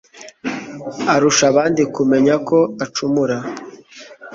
[1.13, 3.37] arusha abandi kumenya ko acumura